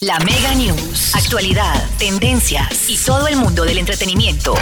[0.00, 1.12] La Mega News.
[1.16, 4.54] Actualidad, tendencias y todo el mundo del entretenimiento.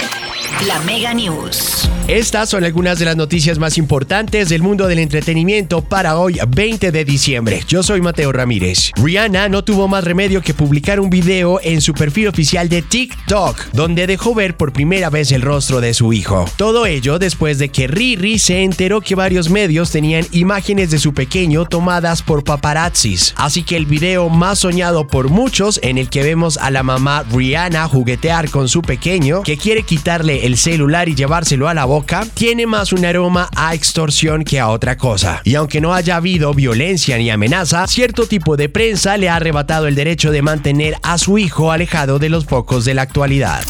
[0.66, 1.90] La Mega News.
[2.08, 6.91] Estas son algunas de las noticias más importantes del mundo del entretenimiento para hoy, 20
[6.91, 7.62] de diciembre.
[7.68, 8.92] Yo soy Mateo Ramírez.
[8.96, 13.72] Rihanna no tuvo más remedio que publicar un video en su perfil oficial de TikTok,
[13.72, 16.46] donde dejó ver por primera vez el rostro de su hijo.
[16.56, 21.12] Todo ello después de que Riri se enteró que varios medios tenían imágenes de su
[21.12, 23.34] pequeño tomadas por paparazzis.
[23.36, 27.24] Así que el video más soñado por muchos, en el que vemos a la mamá
[27.30, 32.27] Rihanna juguetear con su pequeño, que quiere quitarle el celular y llevárselo a la boca,
[32.34, 35.41] tiene más un aroma a extorsión que a otra cosa.
[35.44, 39.86] Y aunque no haya habido violencia ni amenaza, cierto tipo de prensa le ha arrebatado
[39.86, 43.64] el derecho de mantener a su hijo alejado de los focos de la actualidad.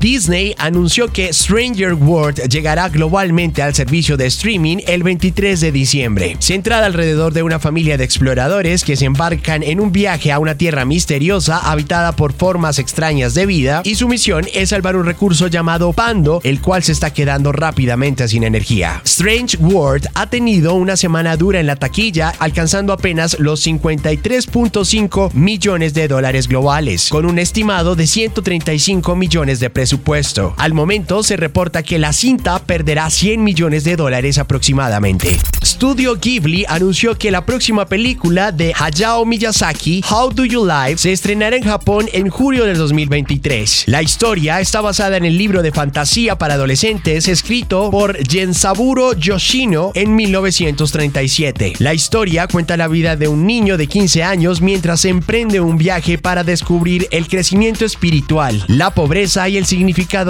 [0.00, 6.36] Disney anunció que Stranger World llegará globalmente al servicio de streaming el 23 de diciembre.
[6.38, 10.54] Centrada alrededor de una familia de exploradores que se embarcan en un viaje a una
[10.54, 15.48] tierra misteriosa habitada por formas extrañas de vida y su misión es salvar un recurso
[15.48, 19.02] llamado Pando, el cual se está quedando rápidamente sin energía.
[19.04, 25.92] Strange World ha tenido una semana dura en la taquilla, alcanzando apenas los 53.5 millones
[25.92, 30.54] de dólares globales, con un estimado de 135 millones de presupuesto.
[30.56, 35.36] Al momento se reporta que la cinta perderá 100 millones de dólares aproximadamente.
[35.64, 41.10] Studio Ghibli anunció que la próxima película de Hayao Miyazaki, How Do You Live, se
[41.10, 43.84] estrenará en Japón en julio del 2023.
[43.86, 49.90] La historia está basada en el libro de fantasía para adolescentes escrito por Gensaburo Yoshino
[49.94, 51.74] en 1937.
[51.78, 56.16] La historia cuenta la vida de un niño de 15 años mientras emprende un viaje
[56.16, 59.79] para descubrir el crecimiento espiritual, la pobreza y el significado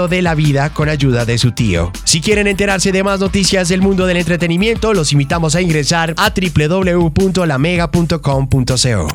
[0.08, 1.92] de la vida con ayuda de su tío.
[2.04, 6.30] Si quieren enterarse de más noticias del mundo del entretenimiento, los invitamos a ingresar a
[6.30, 9.08] www.lamega.com.co.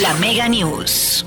[0.00, 1.26] La Mega News.